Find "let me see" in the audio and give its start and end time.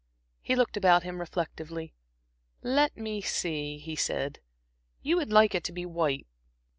2.63-3.77